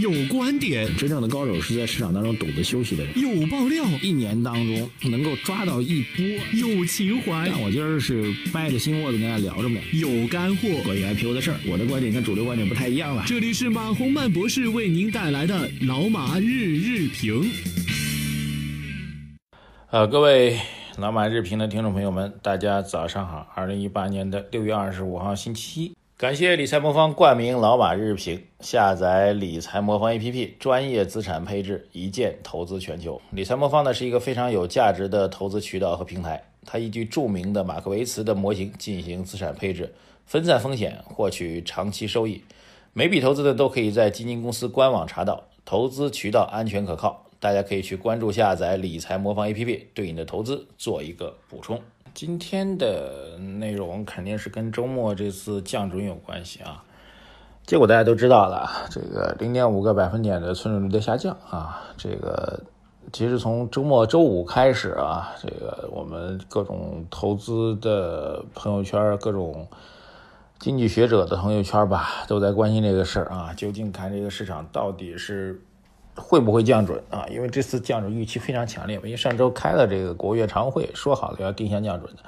[0.00, 3.12] 有观点，真正的高手是在市场当中懂得休息的人。
[3.20, 6.24] 有爆料，一年当中能够抓到一波。
[6.54, 9.78] 有情怀，但我今儿是掰着心窝子跟大家聊着呢。
[9.92, 13.24] 有干货，关于 IPO 的事儿，我的观点跟主流观点不太一样了。
[13.26, 17.50] 这里是马洪曼博士为您带来的老马日日评。
[19.90, 20.58] 呃，各位
[20.96, 23.46] 老马日评的听众朋友们，大家早上好。
[23.54, 25.99] 二零一八年的六月二十五号星期一。
[26.20, 33.18] 感谢理财魔方冠名老马日评，下载理财魔方 APP，专业资产配置，一键投资全球。
[33.30, 39.94] 理财魔方呢是一个非常有价值的投资渠道和平台，它依据著名的马克维茨的模型进行资产配置，
[40.26, 42.44] 分散风险，获取长期收益。
[42.92, 51.80] 每笔投资的都可以在基金公司官网查到，投资渠道安全可靠，大家可以去关注下载理财魔方 APP，对你的投资做一个补充。
[52.14, 56.84] 今天的内容肯定是跟周末这次降准有关系啊。
[57.66, 62.60] 结果大家都知道了，这个零点五个百分点的存准率的下降啊，这个
[63.12, 69.68] 其实从周末周五开始啊，这个我们各种投资的朋友圈、各种
[70.58, 73.54] 经济学者的朋友圈吧，都在关心这个事儿啊。
[73.56, 75.62] 究竟看这个市场到底是？
[76.16, 77.24] 会不会降准啊？
[77.30, 82.22] 因为这次降准预期非常强烈因为上周开了这个国务院常会，说好了要定向降准的，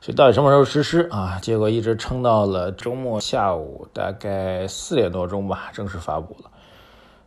[0.00, 1.38] 所以到底什么时候实施啊？
[1.40, 6.50] 结果一直撑到了周末下午大概四点多钟吧，正式发布了。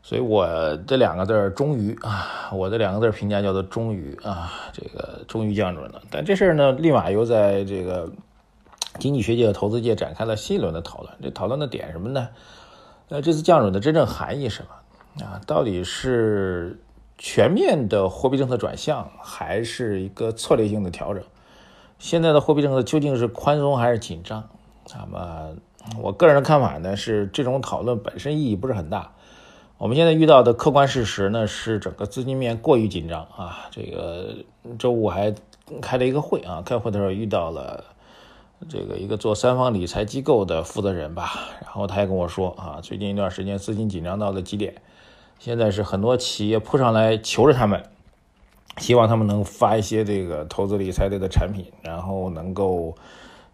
[0.03, 0.45] 所以我
[0.85, 5.99] 这两个字儿“终于”啊，我这两个字评价叫做“终于”啊，这个终于降准了。
[6.11, 8.07] 但这事儿呢，立马又在这个
[8.99, 11.11] 经济学界和投资界展开了新一轮的讨论。
[11.23, 12.27] 这讨论的点什么呢？
[13.09, 14.69] 呃，这次降准的真正含义是什么？
[15.21, 16.79] 啊，到底是
[17.17, 21.23] 全面的货币政策转向，还是一个策略性的调整？
[21.97, 24.49] 现在的货币政策究竟是宽松还是紧张？
[24.93, 25.55] 那么，
[26.01, 29.13] 我个人的看法呢，是这种讨论本身意义不是很大。
[29.77, 33.67] 我们现在遇到的客观事实呢，是整个资金面过于紧张啊。
[33.71, 34.35] 这个
[34.77, 35.33] 周五还
[35.81, 37.83] 开了一个会啊，开会的时候遇到了
[38.69, 44.75] 这个一个做三方理财机构的负责人吧，然后他也跟我说啊，最近一段时间资金紧张到了极点。
[45.37, 47.83] 现在是很多企业扑上来求着他们，
[48.77, 52.95] 希望他们能发一些这个投资理财类的产品，然后能够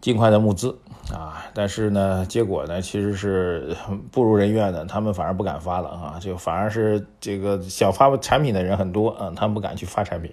[0.00, 0.78] 尽快的募资
[1.12, 1.44] 啊。
[1.52, 3.76] 但是呢，结果呢其实是
[4.10, 10.32] 不如人愿的，他们反而不敢发了啊，就反而是这个想发产品的人很多啊，他们不敢去发产品。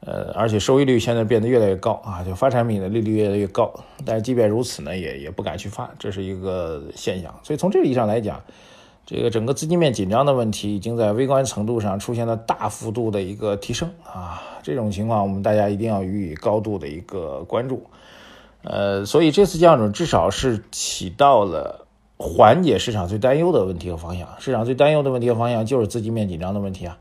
[0.00, 3.72] 呃，而且收益率现在变得越来越高啊，就发产品的利率越来越高。
[4.06, 7.32] 但是即便如此呢，也也不敢去发，这是一个现象。
[7.42, 8.40] 所以从这个意义上来讲。
[9.04, 14.40] 这个整个资金面紧张的问题，已经在微观程度上出现了大幅度的一个提升啊！
[14.62, 17.84] 这种情况，我们大家一定要予以高度的一个关注。
[18.62, 21.84] 呃，所以这次降准至少是起到了
[22.16, 24.28] 缓解市场最担忧的问题和方向。
[24.38, 26.96] 市场最担忧的问题和方向就是资金面紧张的问题啊。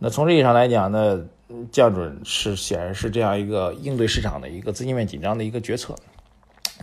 [0.00, 1.24] 那从这意义上来讲呢，
[1.70, 5.94] 降准是显然是这样一个应对市场的一个资金面紧张的一个决策。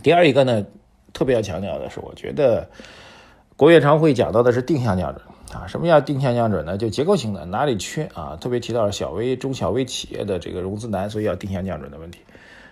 [0.02, 0.64] 第二一个呢，
[1.12, 2.66] 特别要强调的是，我觉得。
[3.56, 6.76] 国务常会讲到的是定向降准啊，什么叫定向降准呢？
[6.76, 8.36] 就结构性的，哪里缺啊？
[8.40, 12.18] 特别提到小微、中小微企业的这个融资难，所以要定向降准的问题。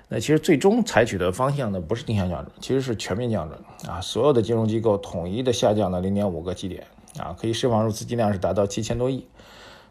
[0.08, 6.84] 那其实最终采取的方向呢，不是定向降准，其实是全面降准啊，所有的金融机构统一的下降了零点五个基点
[7.16, 9.24] 啊，可以释放出资金量是达到七千多亿。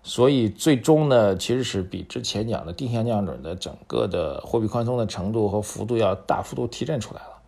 [0.04, 7.40] 所以最终呢，其实是比之前讲的定向降准的整个的货币宽松的程度和幅度要大幅度提振出来了。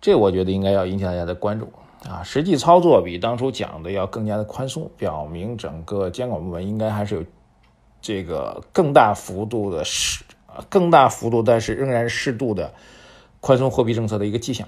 [0.00, 1.72] 这我觉得应该要引起大家的关注。
[2.08, 7.24] 啊，实际操作比当初讲的要更加的宽松，表明整个监管部门应该还是有
[8.00, 10.24] 这个更大幅度的适，
[10.68, 12.74] 更大幅度但是仍然适度的
[13.40, 14.66] 宽松货币政策的一个迹象。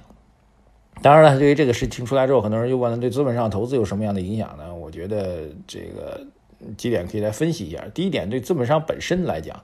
[1.02, 4.72] 当然了，对于这个事情出来之后，很多人又问了，对资本上投资有什么样的影响呢？
[4.72, 6.24] 我觉得这个
[6.76, 7.84] 几点可以来分析一下。
[7.92, 9.60] 第一点，对资本商本身来讲，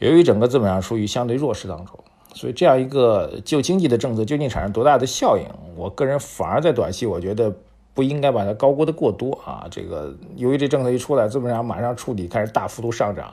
[0.00, 1.96] 由于整个资本上处于相对弱势当中。
[2.36, 5.44] 所以这样一个救经济的政策究竟产生多大的效应？
[5.74, 7.50] 我个人反而在短期，我觉得
[7.94, 9.66] 不应该把它高估的过多啊。
[9.70, 13.32] 这个由于这政策一出来，资本上马上触底开始大幅度上涨，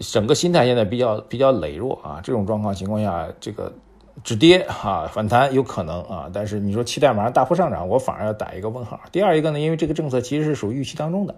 [0.00, 2.20] 整个心态现在比较比较羸弱啊。
[2.20, 3.72] 这种状况情况下，这个
[4.24, 9.00] 止跌啊反弹有可能啊，但是你说期待马上大幅上涨，我反而要打一个问号。
[9.12, 11.36] 第二一个呢，因为这个政策其实是属于预期当中的。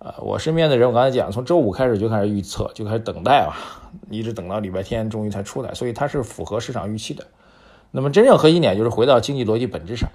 [0.00, 7.26] 呃，我身边的人，我刚才讲，从周五开始就开始预测，就开始等待吧，一直等到礼拜天，终于才出来，所以它是符合市场预期的。
[7.90, 10.08] 那么真正核心点就是回到经济逻辑本质上。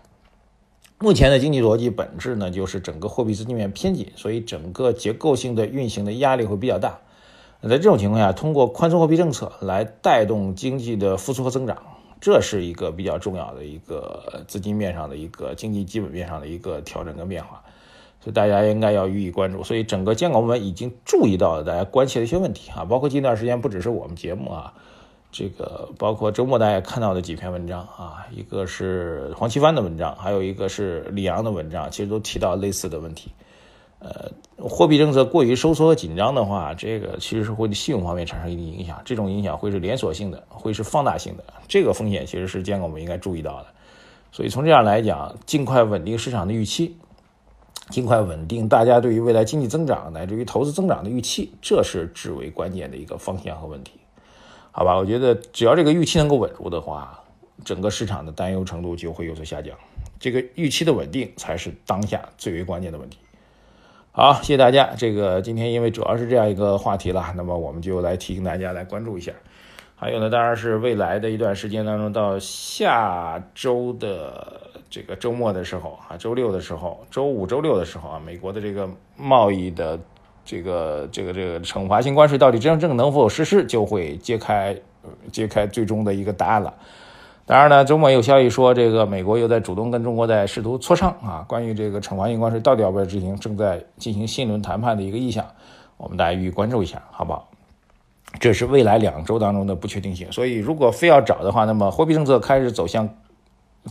[0.99, 6.99] 目前的经济逻辑本质呢，就是整个货币资金面偏紧，所以整个结构性的运行的压力会比较大。
[7.59, 11.77] 那在这种情况下，通过宽松货币政策来带动经济的复苏和增长，
[12.21, 17.61] 这是一个比较重要的一个资金面上的一个经济基本面上的一个调整跟变化。
[18.23, 19.61] 所以大家应该要予以关注。
[19.63, 24.73] 所以整个监管部门已经注意到了大家关切的一些问题啊，包括近段时间不只是我们节目啊，
[25.29, 33.29] 这个包括周末大家看到的几篇文章啊，一个是黄奇帆的文章，还有一个是李阳的文章，其实都提到类似的问题。
[33.99, 43.67] 呃，货币政策过于收缩紧张的话，这个其实是会对信用方面产生一定影响，这种影响会是连锁性的，会是放大性的，这个风险其实是监管我们应该注意到的。
[44.29, 46.97] 所以从这样来讲，尽快稳定市场的预期，
[47.89, 53.91] 尽快稳定大家对于未来经济增长乃至于投资增长的预期，这是至为关键的一个方向和问题，
[54.71, 54.97] 好吧？
[54.97, 57.23] 我觉得只要这个预期能够稳住的话，
[57.65, 59.75] 整个市场的担忧程度就会有所下降，
[60.19, 63.17] 这个预期的稳定才是当下最为关键的问题。
[64.11, 64.93] 好，谢谢大家。
[64.95, 69.33] 这个今天因为主要是这样一个话题了，那么我们就来提醒大家来关注一下。
[69.95, 78.87] 还有呢，当然是未来的一段时间当中，到下周的这个周末的时候啊，周六的时候，周五、周六的时候啊，美国的这个
[79.17, 79.99] 贸易的
[80.45, 84.77] 这个这个这个惩罚性关税到底真正能否实施，就会揭开
[85.31, 86.71] 揭开最终的一个答案了。
[87.47, 95.43] 当然呢，周末有消息说，这个美国又在主动跟中国在试图磋商啊，关于这个惩罚性关税到底要不要执行，正在进行新一轮谈判的一个意向，
[95.97, 97.49] 我们大家予以关注一下，好不好？
[98.39, 103.09] 这是未来两周当中的不确定性，所以如果非要找的话，那么货币政策开始走向，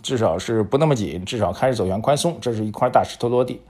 [0.03, 3.61] 至少是不那么紧，至少开始走向宽松，这是一块大石头落地。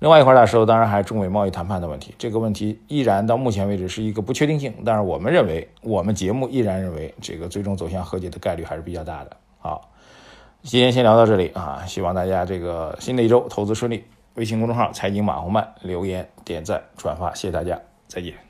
[0.00, 2.14] 另外一块大石头，当然还是中美贸易谈判的问题。
[2.16, 9.36] 这个问题依然到目前为止是一个不确定性，但是我们认为，我们节目依然认为，这个最终走向和解的概率还是比较大的。
[9.58, 9.90] 好，
[10.62, 14.04] 今天先聊到这里啊，希望大家这个新的一周投资顺利。
[14.36, 17.78] 微信公众号财经马红漫留言点赞转发，谢谢大家，
[18.08, 18.49] 再见。